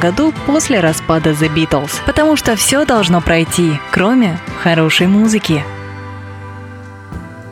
[0.00, 1.92] году после распада The Beatles.
[2.06, 5.62] Потому что все должно пройти, кроме хорошей музыки.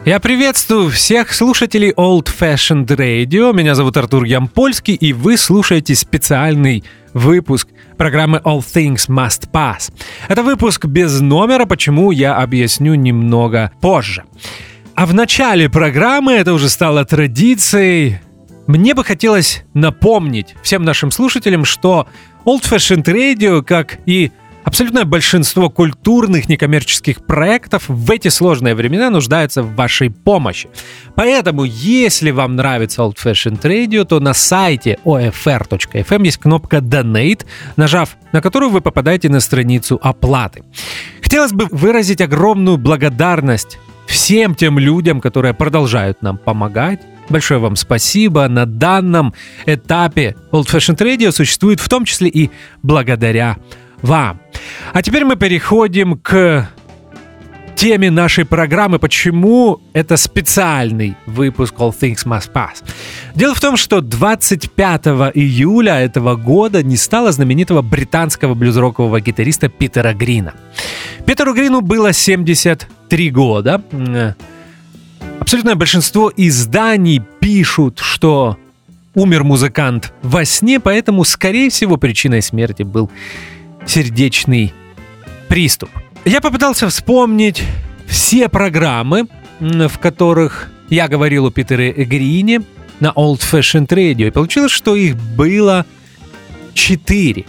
[0.05, 3.53] Я приветствую всех слушателей Old Fashioned Radio.
[3.53, 9.93] Меня зовут Артур Ямпольский, и вы слушаете специальный выпуск программы All Things Must Pass.
[10.29, 14.23] Это выпуск без номера, почему я объясню немного позже.
[14.95, 18.21] А в начале программы, это уже стало традицией,
[18.67, 22.07] мне бы хотелось напомнить всем нашим слушателям, что
[22.45, 24.33] Old Fashioned Radio, как и
[24.65, 30.69] абсолютное большинство культурных некоммерческих проектов в эти сложные времена нуждаются в вашей помощи.
[31.15, 38.17] Поэтому, если вам нравится Old Fashioned Radio, то на сайте OFR.FM есть кнопка Donate, нажав
[38.33, 40.65] на которую вы попадаете на страницу оплаты.
[41.23, 48.49] Хотелось бы выразить огромную благодарность всем тем людям, которые продолжают нам помогать, Большое вам спасибо.
[48.49, 49.35] На данном
[49.67, 52.51] этапе Old Fashioned Radio существует в том числе и
[52.83, 53.57] благодаря
[54.03, 54.41] вам.
[54.93, 56.69] А теперь мы переходим к
[57.77, 62.83] теме нашей программы, почему это специальный выпуск All Things Must Pass.
[63.35, 70.15] Дело в том, что 25 июля этого года не стало знаменитого британского блюзрокового гитариста Питера
[70.15, 70.55] Грина.
[71.27, 73.83] Питеру Грину было 73 года.
[75.41, 78.59] Абсолютное большинство изданий пишут, что
[79.15, 83.11] умер музыкант во сне, поэтому, скорее всего, причиной смерти был
[83.87, 84.73] сердечный
[85.49, 85.91] приступ.
[86.25, 87.63] Я попытался вспомнить
[88.07, 89.27] все программы,
[89.61, 92.63] в которых я говорил о Питере Грине
[93.01, 95.87] на Old Fashioned Radio, и получилось, что их было
[96.75, 97.47] четыре.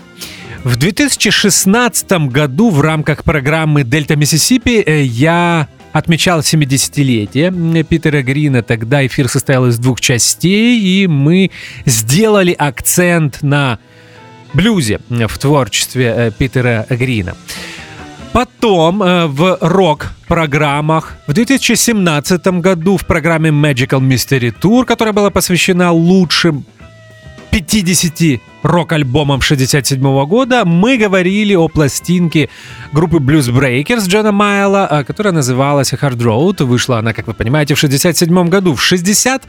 [0.64, 8.64] В 2016 году в рамках программы «Дельта Миссисипи» э, я отмечал 70-летие Питера Грина.
[8.64, 11.52] Тогда эфир состоял из двух частей, и мы
[11.86, 13.80] сделали акцент на
[14.53, 17.36] блюзе в творчестве э, Питера Грина.
[18.34, 25.92] Потом э, в рок-программах в 2017 году в программе Magical Mystery Tour, которая была посвящена
[25.92, 26.66] лучшим
[27.52, 32.50] 50 рок-альбомом 67 года, мы говорили о пластинке
[32.91, 36.63] группы Blues Breakers Джона Майла, а, которая называлась Hard Road.
[36.63, 38.75] Вышла она, как вы понимаете, в 67 году.
[38.75, 39.44] В 60,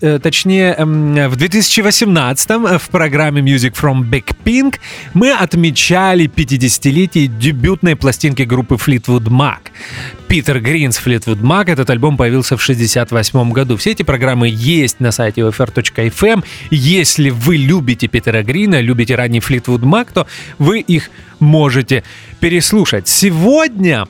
[0.00, 4.76] э, точнее, эм, в 2018 в программе Music from Big Pink
[5.14, 9.70] мы отмечали 50-летие дебютной пластинки группы Fleetwood Mac.
[10.28, 11.70] Питер Гринс Fleetwood Mac.
[11.70, 13.76] Этот альбом появился в 68 году.
[13.76, 16.42] Все эти программы есть на сайте OFR.fm.
[16.70, 20.26] Если вы любите Питера Грина, любите ранний Fleetwood Mac, то
[20.58, 22.04] вы их можете
[22.38, 23.08] переслушать.
[23.08, 24.06] Сегодня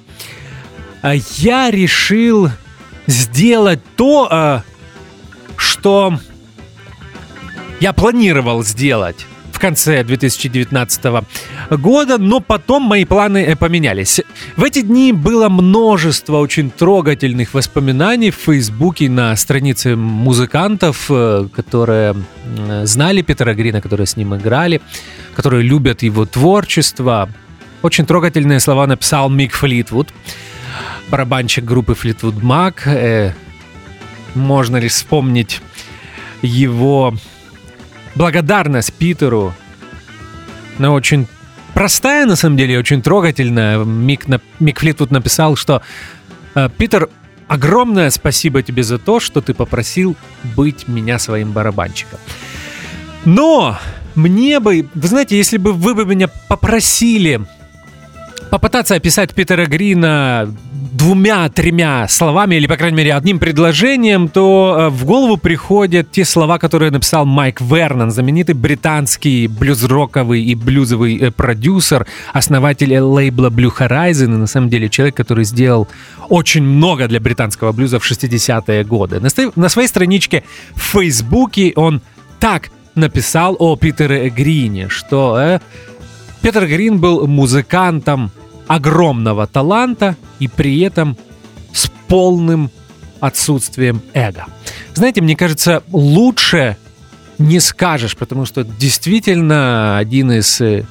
[1.01, 2.51] а, я решил
[3.07, 4.65] сделать то, а,
[5.57, 6.19] что
[7.81, 9.27] я планировал сделать
[9.63, 11.25] конце 2019
[11.71, 14.21] года, но потом мои планы э, поменялись.
[14.57, 22.17] В эти дни было множество очень трогательных воспоминаний в Фейсбуке на странице музыкантов, э, которые
[22.83, 24.81] знали Питера Грина, которые с ним играли,
[25.37, 27.29] которые любят его творчество.
[27.83, 30.09] Очень трогательные слова написал Мик Флитвуд,
[31.09, 32.83] барабанщик группы Флитвуд Мак.
[32.87, 33.33] Э,
[34.35, 35.61] можно ли вспомнить
[36.43, 37.15] его
[38.15, 39.55] благодарность Питеру
[40.79, 41.27] на очень
[41.75, 43.79] простая, на самом деле, очень трогательная.
[43.85, 44.27] Мик,
[44.61, 45.83] Мик Флитвуд написал, что
[46.55, 47.09] э, «Питер,
[47.49, 50.17] огромное спасибо тебе за то, что ты попросил
[50.57, 52.19] быть меня своим барабанщиком».
[53.25, 53.79] Но
[54.15, 57.41] мне бы, вы знаете, если бы вы бы меня попросили
[58.51, 60.55] попытаться описать Питера Грина
[60.93, 66.59] двумя-тремя словами, или, по крайней мере, одним предложением, то э, в голову приходят те слова,
[66.59, 74.25] которые написал Майк Вернон, знаменитый британский блюз-роковый и блюзовый э, продюсер, основатель лейбла Blue Horizon,
[74.35, 75.89] и на самом деле человек, который сделал
[76.29, 79.21] очень много для британского блюза в 60-е годы.
[79.57, 80.45] На своей страничке
[80.75, 82.03] в Фейсбуке он
[82.39, 85.61] так написал о Питере Грине, что э,
[86.43, 88.31] Питер Грин был музыкантом
[88.67, 91.17] огромного таланта и при этом
[91.73, 92.71] с полным
[93.21, 94.47] отсутствием эго.
[94.95, 96.77] Знаете, мне кажется, лучше
[97.39, 100.85] не скажешь, потому что действительно один из э,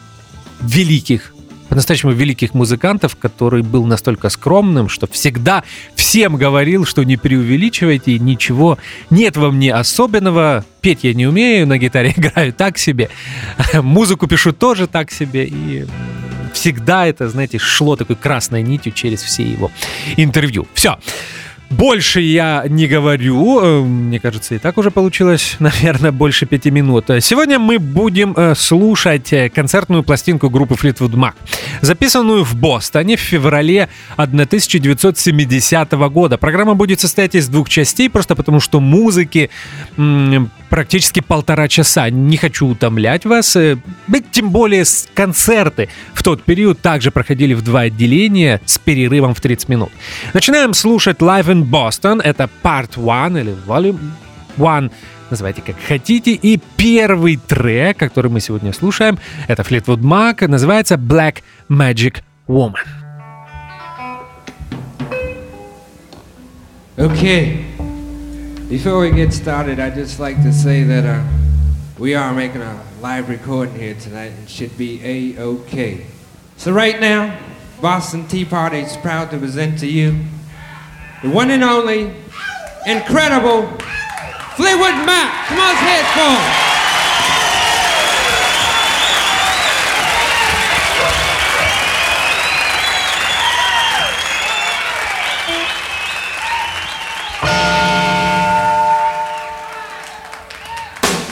[0.62, 1.33] великих
[1.71, 5.63] по-настоящему великих музыкантов, который был настолько скромным, что всегда
[5.95, 8.77] всем говорил, что не преувеличивайте, ничего
[9.09, 10.65] нет во мне особенного.
[10.81, 13.09] Петь я не умею, на гитаре играю так себе,
[13.74, 15.85] музыку пишу тоже так себе, и
[16.53, 19.71] всегда это, знаете, шло такой красной нитью через все его
[20.18, 20.68] интервью.
[20.74, 20.98] Все.
[21.71, 23.59] Больше я не говорю.
[23.62, 27.06] Э, мне кажется, и так уже получилось, наверное, больше пяти минут.
[27.21, 31.33] Сегодня мы будем э, слушать э, концертную пластинку группы Fleetwood Mac,
[31.79, 33.88] записанную в Бостоне в феврале
[34.18, 36.38] 1970 года.
[36.38, 39.50] Программа будет состоять из двух частей, просто потому что музыки
[40.69, 42.09] практически полтора часа.
[42.09, 43.57] Не хочу утомлять вас.
[44.31, 49.69] Тем более концерты в тот период также проходили в два отделения с перерывом в 30
[49.69, 49.89] минут.
[50.33, 52.22] Начинаем слушать Live in Boston.
[52.22, 54.00] Это Part 1 или Volume
[54.58, 54.92] 1
[55.30, 56.34] называйте как хотите.
[56.34, 59.18] И первый трек, который мы сегодня слушаем,
[59.48, 61.38] это Fleetwood Mac, называется Black
[61.69, 62.86] Magic Woman.
[66.98, 67.66] Okay,
[68.69, 71.24] before we get started, I'd just like to say that uh,
[71.98, 76.06] we are making a live recording here tonight and should be A-OK.
[76.58, 77.38] So right now,
[77.81, 80.16] Boston Tea Party is proud to present to you
[81.21, 82.15] the one and only,
[82.88, 83.68] incredible
[84.56, 85.47] Fleetwood Mac.
[85.47, 86.71] Come on, headphones.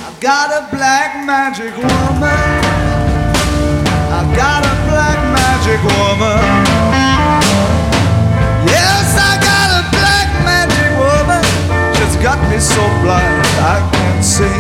[0.06, 2.60] I've got a black magic woman.
[4.12, 6.69] I got a black magic woman.
[12.22, 14.60] Got me so blind I can't see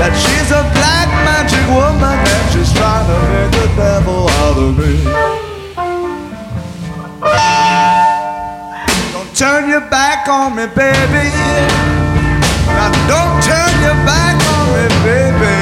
[0.00, 4.72] That she's a black magic woman and she's trying to make the devil out of
[4.80, 4.96] me.
[9.12, 11.28] Don't turn your back on me, baby.
[12.72, 15.56] Now don't turn your back on me, baby.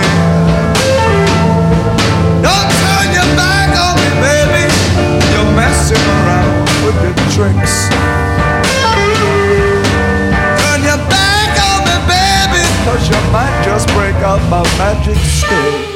[2.47, 4.65] Don't turn your back on me, baby.
[5.35, 8.12] You're messing around with your tricks
[12.84, 15.92] Cause you might just break out my magic stick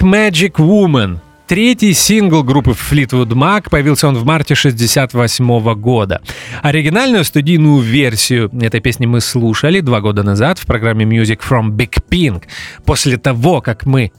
[0.00, 1.18] Black Magic Woman.
[1.46, 6.22] Третий сингл группы Fleetwood Mac появился он в марте 1968 года.
[6.62, 11.98] Оригинальную студийную версию этой песни мы слушали два года назад в программе Music from Big
[12.08, 12.44] Pink.
[12.84, 14.12] После того, как мы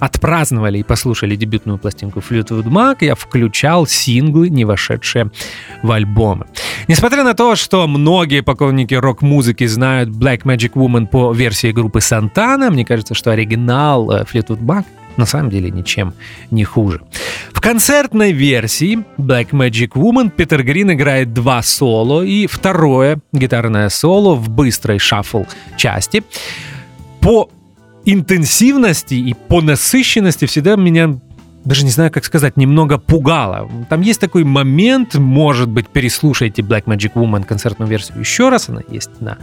[0.00, 5.30] отпраздновали и послушали дебютную пластинку Fleetwood Mac, я включал синглы, не вошедшие
[5.82, 6.46] в альбомы.
[6.88, 12.70] Несмотря на то, что многие поклонники рок-музыки знают Black Magic Woman по версии группы Santana,
[12.70, 14.84] мне кажется, что оригинал э, Fleetwood Mac
[15.16, 16.14] на самом деле ничем
[16.50, 17.00] не хуже.
[17.52, 24.34] В концертной версии Black Magic Woman Питер Грин играет два соло и второе гитарное соло
[24.34, 25.44] в быстрой шаффл
[25.76, 26.22] части.
[27.20, 27.50] По
[28.04, 31.18] интенсивности и по насыщенности всегда меня
[31.64, 33.70] даже не знаю, как сказать, немного пугало.
[33.88, 38.82] Там есть такой момент, может быть, переслушайте Black Magic Woman концертную версию еще раз, она
[38.88, 39.38] есть на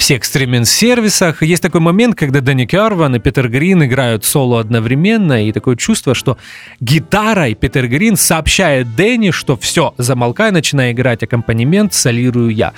[0.00, 1.42] всех стриминг-сервисах.
[1.42, 6.14] Есть такой момент, когда Дэнни Керван и Питер Грин играют соло одновременно, и такое чувство,
[6.14, 6.38] что
[6.80, 12.72] гитарой Питер Грин сообщает Дэнни, что все, замолкай, начинай играть аккомпанемент, солирую я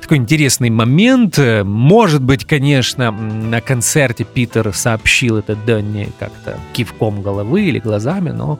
[0.00, 1.38] такой интересный момент.
[1.38, 8.58] Может быть, конечно, на концерте Питер сообщил это Дэнни как-то кивком головы или глазами, но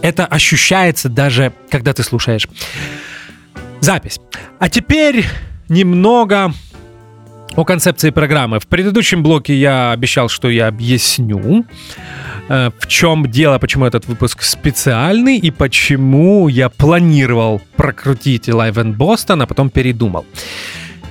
[0.00, 2.48] это ощущается даже, когда ты слушаешь
[3.80, 4.18] запись.
[4.58, 5.26] А теперь
[5.68, 6.54] немного
[7.56, 8.60] о концепции программы.
[8.60, 11.64] В предыдущем блоке я обещал, что я объясню,
[12.50, 18.96] Э, в чем дело, почему этот выпуск специальный и почему я планировал прокрутить Live in
[18.96, 20.26] Boston, а потом передумал.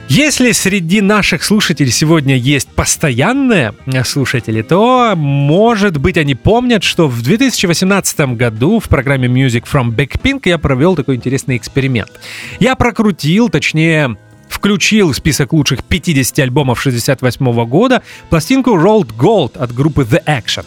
[0.10, 7.22] Если среди наших слушателей сегодня есть постоянные слушатели, то, может быть, они помнят, что в
[7.22, 12.12] 2018 году в программе Music from Big Pink я провел такой интересный эксперимент.
[12.60, 14.18] Я прокрутил, точнее,
[14.50, 20.66] включил в список лучших 50 альбомов 68 года пластинку Rolled Gold от группы The Action.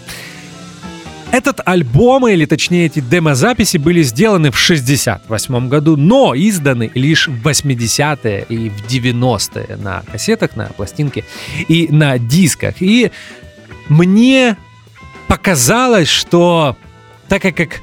[1.32, 7.48] Этот альбом, или точнее эти демозаписи, были сделаны в 68 году, но изданы лишь в
[7.48, 11.24] 80-е и в 90-е на кассетах, на пластинке
[11.68, 12.82] и на дисках.
[12.82, 13.10] И
[13.88, 14.58] мне
[15.26, 16.76] показалось, что
[17.28, 17.80] так как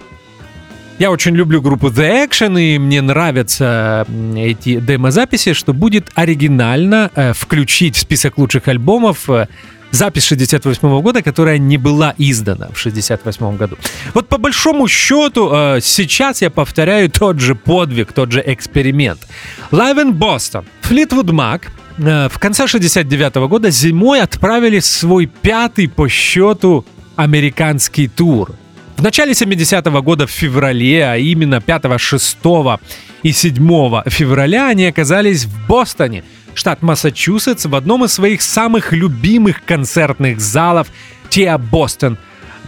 [1.00, 7.32] я очень люблю группу The Action, и мне нравятся эти демозаписи, что будет оригинально э,
[7.32, 9.48] включить в список лучших альбомов э,
[9.92, 13.78] запись 68 года, которая не была издана в 68 году.
[14.14, 19.26] Вот по большому счету э, сейчас я повторяю тот же подвиг, тот же эксперимент.
[19.72, 20.66] Live in Boston.
[20.84, 21.62] Fleetwood Mac
[22.30, 28.52] в конце 69 года зимой отправили свой пятый по счету американский тур.
[29.00, 32.38] В начале 70-го года в феврале, а именно 5, 6
[33.24, 39.64] и 7 февраля они оказались в Бостоне– штат Массачусетс, в одном из своих самых любимых
[39.64, 40.90] концертных залов
[41.30, 42.18] Тиа Бостон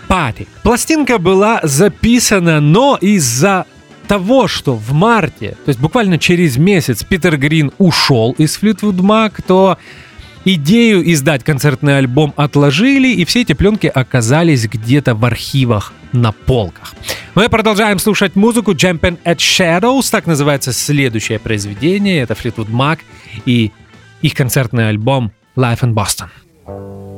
[0.07, 0.47] Парти.
[0.63, 3.65] Пластинка была записана, но из-за
[4.07, 9.43] того, что в марте, то есть буквально через месяц, Питер Грин ушел из Fleetwood Mac,
[9.45, 9.77] то
[10.45, 16.93] идею издать концертный альбом отложили, и все эти пленки оказались где-то в архивах на полках.
[17.36, 23.00] Мы продолжаем слушать музыку Jumping at Shadows, так называется следующее произведение, это Fleetwood Mac
[23.45, 23.71] и
[24.21, 27.10] их концертный альбом Life in Boston.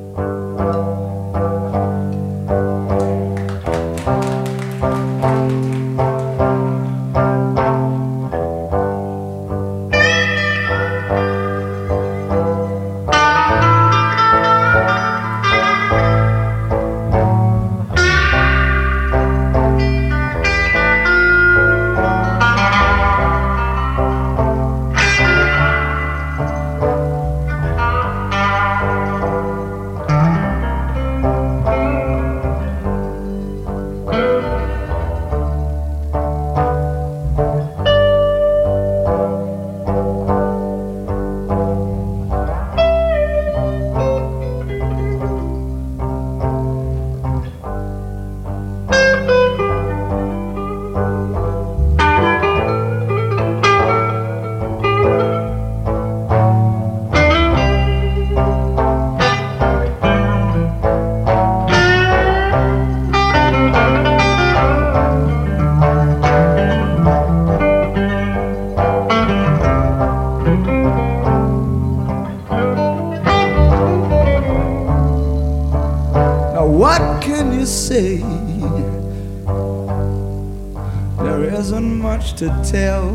[82.44, 83.10] to tell.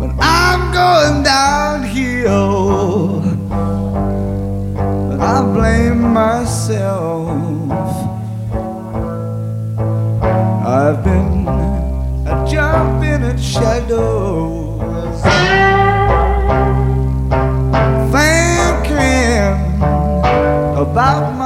[0.00, 3.20] But I'm going downhill.
[5.08, 7.28] But I blame myself.
[10.66, 11.46] I've been
[12.26, 15.22] a jumping at shadows.
[15.22, 15.60] shadow.
[20.90, 21.39] about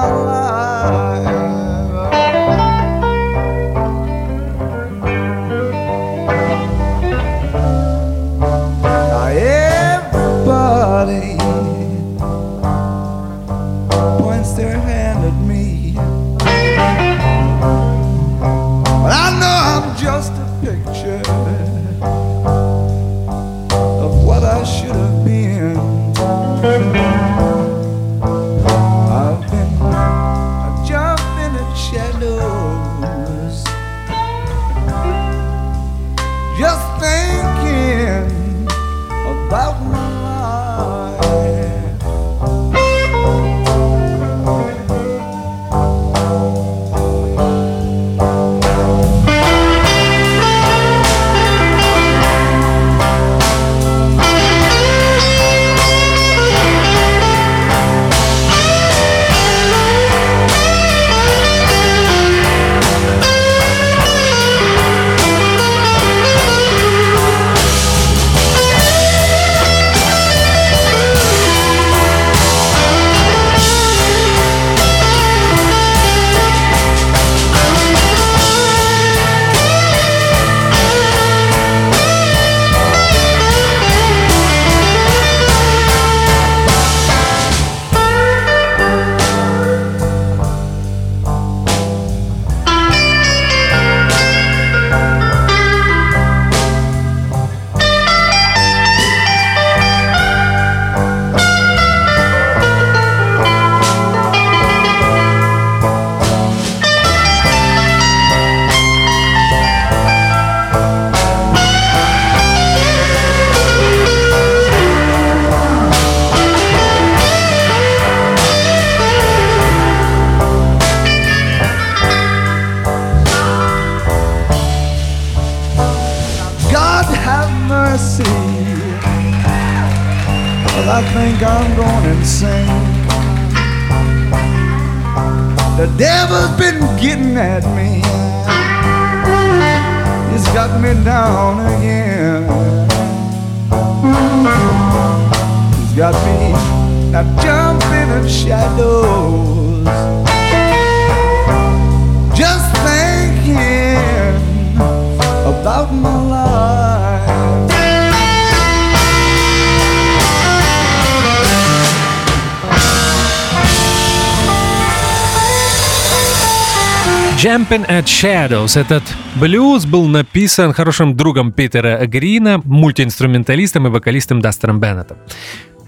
[167.44, 168.80] Jumping at Shadows.
[168.80, 169.02] Этот
[169.35, 175.18] блюз был написан хорошим другом Питера Грина, мультиинструменталистом и вокалистом Дастером Беннетом.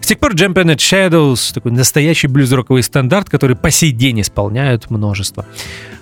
[0.02, 4.90] С тех пор Jumping at Shadows— такой настоящий блюз-роковый стандарт, который по сей день исполняют
[4.90, 5.46] множество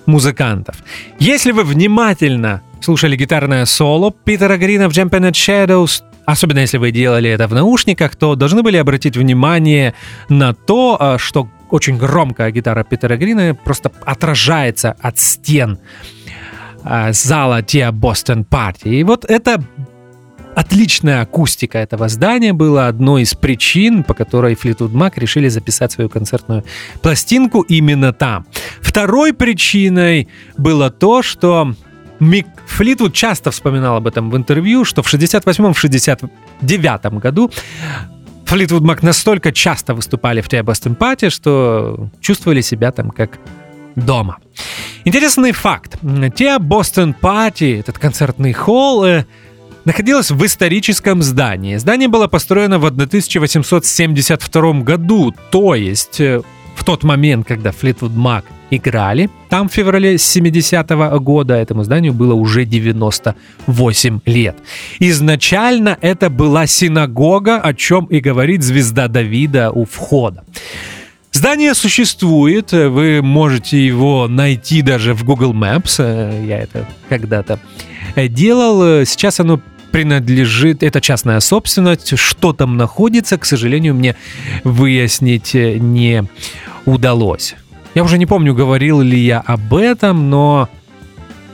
[0.05, 0.75] музыкантов.
[1.19, 6.91] Если вы внимательно слушали гитарное соло Питера Грина в Jumping at Shadows, особенно если вы
[6.91, 9.93] делали это в наушниках, то должны были обратить внимание
[10.27, 15.79] на то, а, что очень громкая гитара Питера Грина просто отражается от стен
[16.83, 18.89] а, зала Тиа Бостон Парти.
[18.89, 19.63] И вот это
[20.55, 26.09] Отличная акустика этого здания была одной из причин, по которой Флитвуд Мак решили записать свою
[26.09, 26.63] концертную
[27.01, 28.45] пластинку именно там.
[28.79, 31.73] Второй причиной было то, что
[32.21, 37.51] Мик Флитвуд часто вспоминал об этом в интервью, что в 68-69 году
[38.45, 43.39] Флитвуд Мак настолько часто выступали в Бостон Пати, что чувствовали себя там как
[43.95, 44.37] дома.
[45.03, 45.97] Интересный факт.
[46.35, 49.25] Те Бостон Пати, этот концертный холл, э,
[49.85, 51.77] находилась в историческом здании.
[51.77, 56.41] Здание было построено в 1872 году, то есть э,
[56.75, 58.45] в тот момент, когда Флитвуд Мак
[58.77, 64.55] играли там в феврале 70-го года, этому зданию было уже 98 лет.
[64.99, 70.43] Изначально это была синагога, о чем и говорит звезда Давида у входа.
[71.31, 75.99] Здание существует, вы можете его найти даже в Google Maps,
[76.45, 77.59] я это когда-то
[78.15, 79.05] делал.
[79.05, 79.59] Сейчас оно
[79.91, 84.15] принадлежит, это частная собственность, что там находится, к сожалению, мне
[84.63, 86.23] выяснить не
[86.85, 87.55] удалось.
[87.95, 90.67] Я уже не помню, говорил ли я об этом, но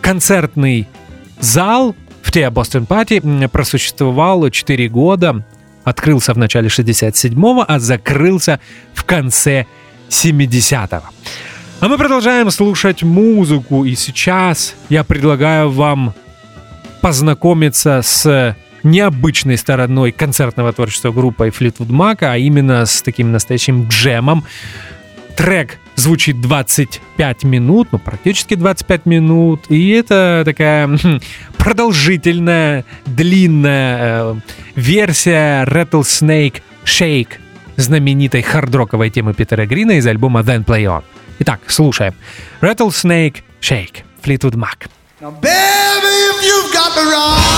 [0.01, 0.88] концертный
[1.39, 5.45] зал в те Бостон Пати просуществовал 4 года.
[5.84, 8.60] Открылся в начале 67-го, а закрылся
[8.93, 9.67] в конце
[10.10, 11.06] 70-го.
[11.80, 16.15] А мы продолжаем слушать музыку, и сейчас я предлагаю вам
[17.01, 24.43] познакомиться с необычной стороной концертного творчества группы Fleetwood Mac, а именно с таким настоящим джемом,
[25.41, 31.19] трек звучит 25 минут, ну практически 25 минут, и это такая хм,
[31.58, 34.36] продолжительная, длинная э,
[34.75, 37.39] версия Rattlesnake Shake
[37.75, 41.04] знаменитой хардроковой темы Питера Грина из альбома Then Play On.
[41.39, 42.13] Итак, слушаем.
[42.62, 44.88] Rattlesnake Shake, Fleetwood Mac.
[45.21, 47.50] Now, baby, if you've got the wrong...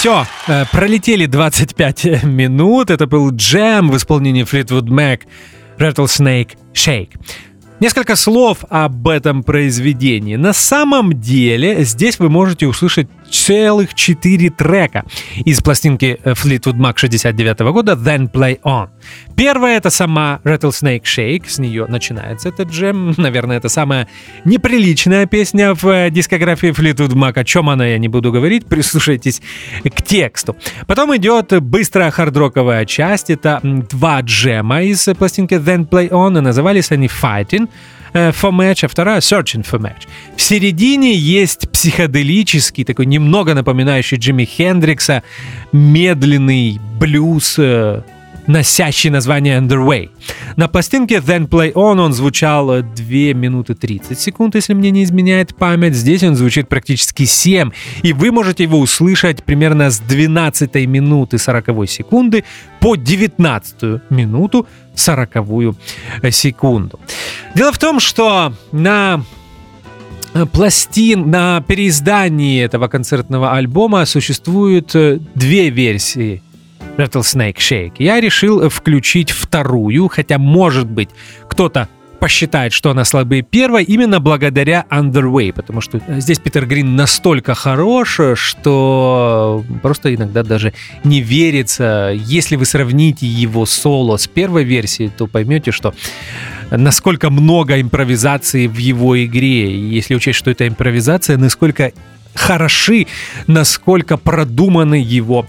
[0.00, 2.88] Все, э, пролетели 25 минут.
[2.88, 5.24] Это был джем в исполнении Fleetwood Mac
[5.78, 7.20] Rattlesnake Shake.
[7.80, 10.36] Несколько слов об этом произведении.
[10.36, 15.04] На самом деле здесь вы можете услышать целых четыре трека
[15.44, 18.88] из пластинки э, Fleetwood Mac 69 года Then Play On.
[19.36, 23.14] Первая это сама Rattlesnake Shake, с нее начинается этот джем.
[23.16, 24.08] Наверное, это самая
[24.44, 27.38] неприличная песня в э, дискографии Fleetwood Mac.
[27.38, 29.40] О чем она, я не буду говорить, прислушайтесь
[29.84, 30.56] к тексту.
[30.86, 36.90] Потом идет быстрая хардроковая часть, это два джема из пластинки Then Play On, и назывались
[36.90, 37.68] они Fighting
[38.12, 40.06] for Match, а вторая Searching for Match.
[40.36, 45.22] В середине есть психоделический, такой немного напоминающий Джимми Хендрикса,
[45.72, 48.02] медленный блюз, э,
[48.46, 50.10] носящий название Underway.
[50.56, 55.54] На пластинке Then Play On он звучал 2 минуты 30 секунд, если мне не изменяет
[55.54, 55.94] память.
[55.94, 57.70] Здесь он звучит практически 7,
[58.02, 62.44] и вы можете его услышать примерно с 12 минуты 40 секунды
[62.80, 65.76] по 19 минуту 40
[66.30, 66.98] секунду.
[67.54, 69.24] Дело в том, что на
[70.52, 76.42] пластин, на переиздании этого концертного альбома существуют э, две версии
[76.96, 77.94] Rattlesnake Shake.
[77.98, 81.10] Я решил включить вторую, хотя, может быть,
[81.48, 81.88] кто-то
[82.20, 88.20] посчитает, что она слабее первой, именно благодаря Underway, потому что здесь Питер Грин настолько хорош,
[88.34, 92.12] что просто иногда даже не верится.
[92.14, 95.94] Если вы сравните его соло с первой версией, то поймете, что
[96.70, 99.72] насколько много импровизации в его игре.
[99.72, 101.92] И если учесть, что это импровизация, насколько
[102.34, 103.06] хороши,
[103.46, 105.46] насколько продуманы его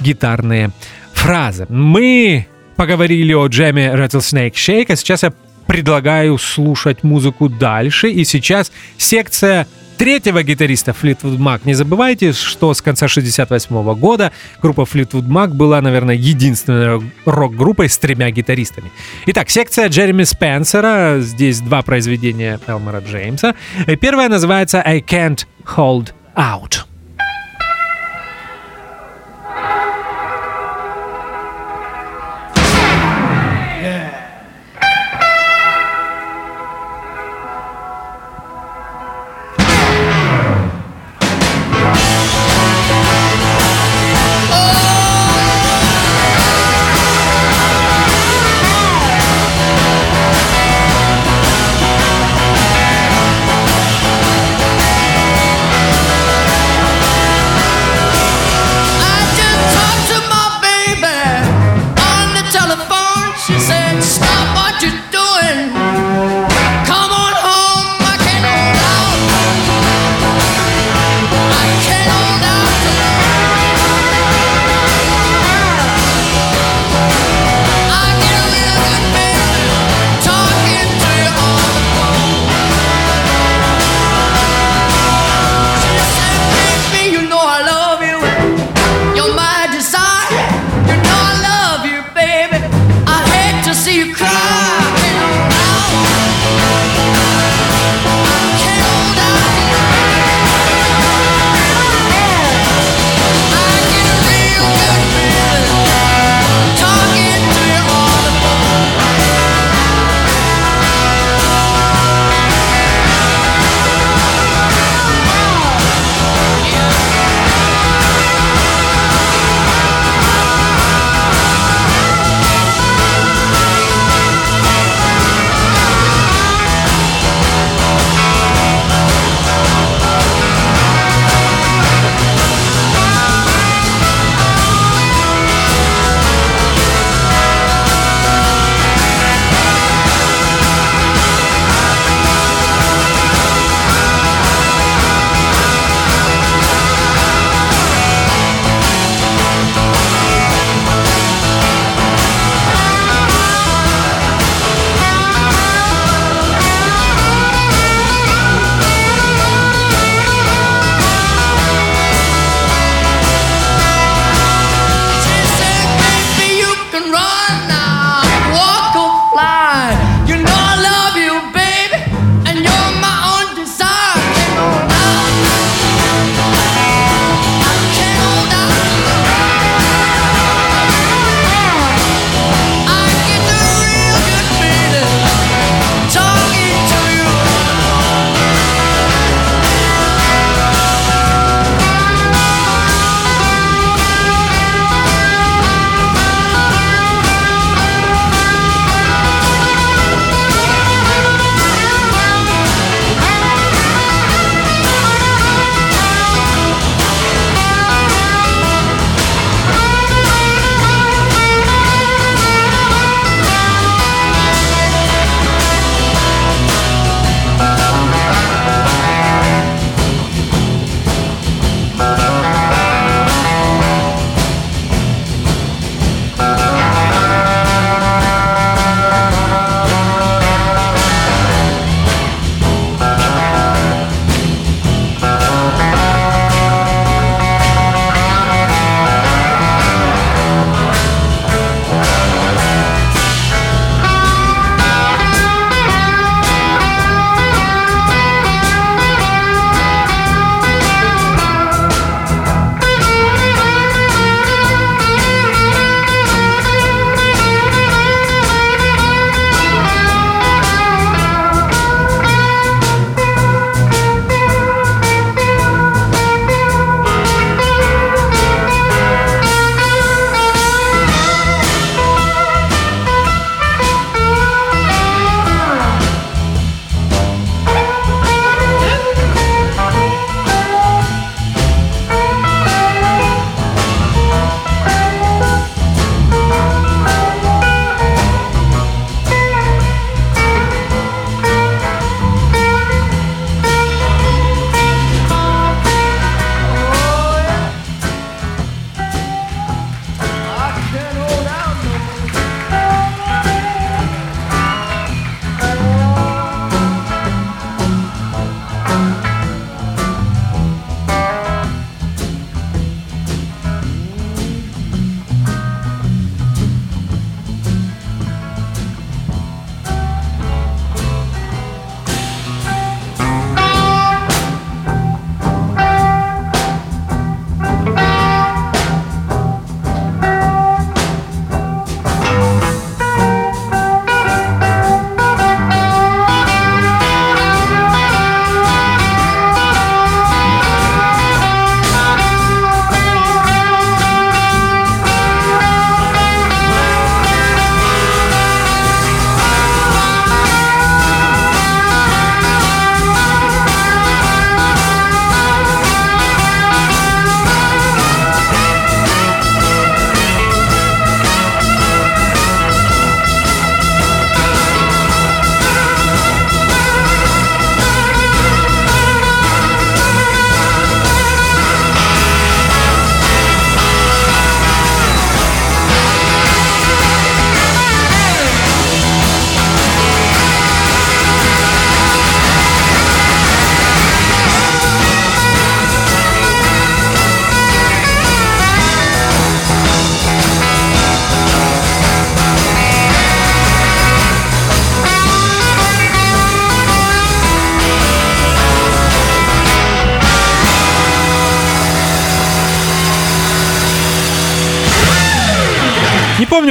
[0.00, 0.70] гитарные
[1.12, 1.66] фразы.
[1.68, 2.46] Мы
[2.76, 5.32] поговорили о джеме Rattlesnake Shake, а сейчас я
[5.66, 8.10] предлагаю слушать музыку дальше.
[8.10, 9.66] И сейчас секция
[9.96, 11.62] третьего гитариста Fleetwood Mac.
[11.64, 14.32] Не забывайте, что с конца 68 года
[14.62, 18.90] группа Fleetwood Mac была, наверное, единственной рок-группой с тремя гитаристами.
[19.26, 21.18] Итак, секция Джереми Спенсера.
[21.20, 23.54] Здесь два произведения Элмера Джеймса.
[24.00, 26.93] Первое называется «I Can't Hold Out».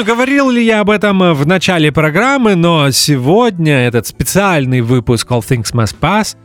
[0.03, 5.41] Помню, говорил ли я об этом в начале программы, но сегодня этот специальный выпуск All
[5.41, 6.35] Things Must Pass,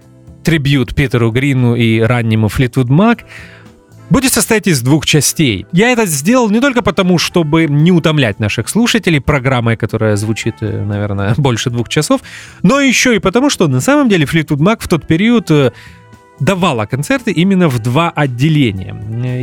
[0.44, 3.24] трибют Питеру Грину и раннему Флитвуд Мак,
[4.10, 5.66] будет состоять из двух частей.
[5.72, 10.84] Я это сделал не только потому, чтобы не утомлять наших слушателей программой, которая звучит, э,
[10.84, 12.20] наверное, больше двух часов,
[12.62, 15.72] но еще и потому, что на самом деле Флитвуд Мак в тот период э,
[16.40, 18.94] давала концерты именно в два отделения.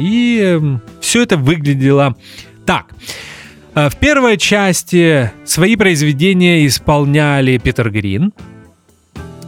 [0.01, 2.15] И эм, все это выглядело
[2.65, 2.85] так.
[3.75, 8.33] Э, в первой части свои произведения исполняли Питер Грин,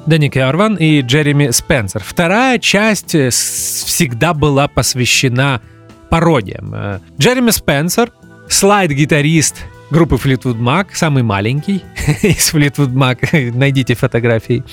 [0.06, 2.04] Дэнни Керван и Джереми Спенсер.
[2.06, 5.62] Вторая часть э, всегда была посвящена
[6.10, 6.74] пародиям.
[6.74, 8.12] Э, Джереми Спенсер,
[8.50, 11.84] слайд-гитарист группы Fleetwood Mac, самый маленький
[12.22, 14.64] из Fleetwood Mac, найдите фотографии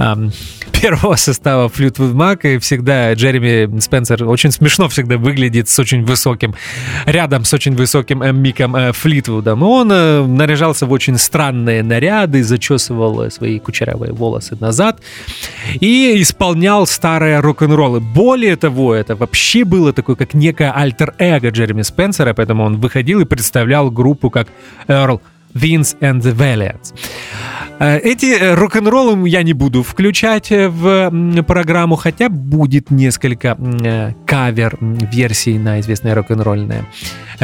[0.80, 6.54] первого состава Fleetwood Mac, и всегда Джереми Спенсер очень смешно всегда выглядит с очень высоким,
[7.06, 9.62] рядом с очень высоким э, Миком э, Флитвудом.
[9.62, 15.00] Он э, наряжался в очень странные наряды, зачесывал свои кучерявые волосы назад
[15.80, 18.00] и исполнял старые рок-н-роллы.
[18.00, 23.24] Более того, это вообще было такое, как некое альтер-эго Джереми Спенсера, поэтому он выходил и
[23.24, 24.48] представлял группу как
[24.88, 25.20] Earl
[25.54, 26.94] Vince and the Valiants.
[27.80, 33.56] Э, эти э, рок-н-роллы я не буду включать э, в программу, хотя будет несколько
[34.26, 36.84] кавер-версий на известное рок-н-ролльное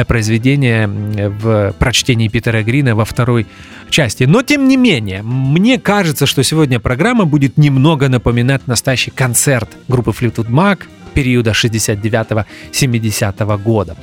[0.07, 3.47] произведение в прочтении Питера Грина во второй
[3.89, 4.25] части.
[4.25, 10.11] Но тем не менее, мне кажется, что сегодня программа будет немного напоминать настоящий концерт группы
[10.11, 10.81] Fleetwood Mac,
[11.17, 13.95] периода 69-70 года.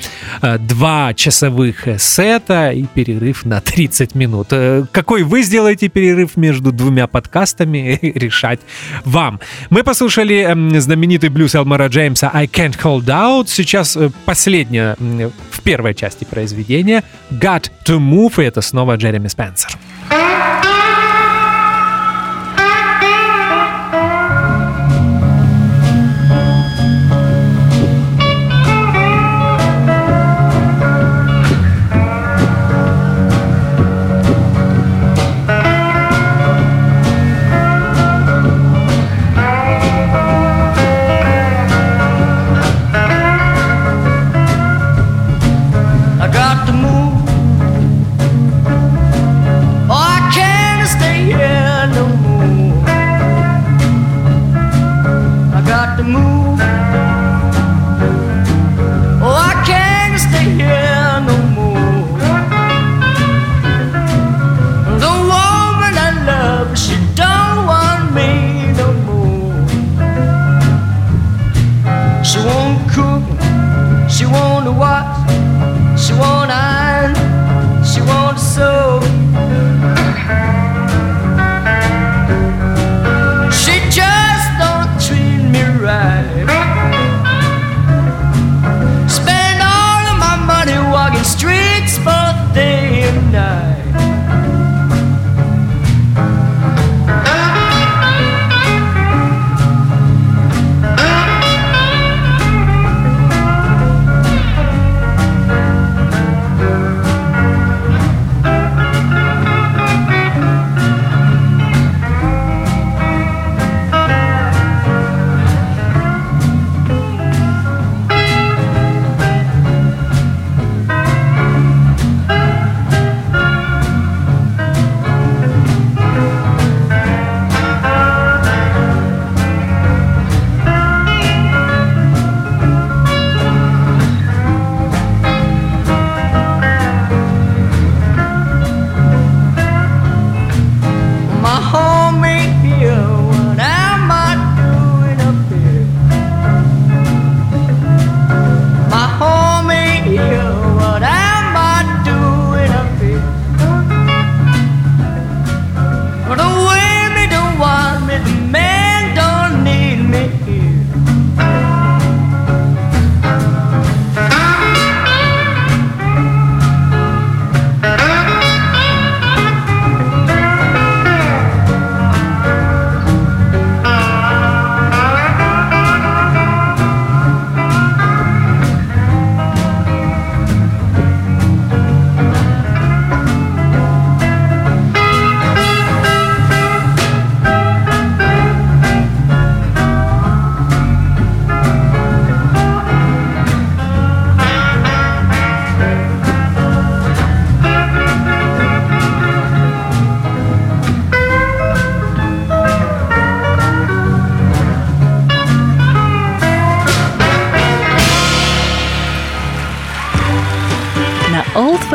[0.43, 4.49] Э, два часовых сета и перерыв на 30 минут.
[4.51, 8.59] Э, какой вы сделаете перерыв между двумя подкастами, решать
[9.05, 9.39] вам.
[9.71, 13.47] Мы послушали эм, знаменитый блюз Элмара Джеймса «I Can't Hold Out».
[13.47, 14.97] Сейчас э, последняя
[15.51, 19.71] в первой части произведения «Got to Move», и это снова Джереми Спенсер.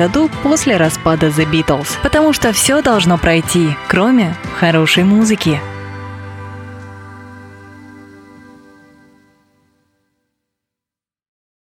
[0.00, 1.98] году после распада The Beatles.
[2.02, 5.60] Потому что все должно пройти, кроме хорошей музыки.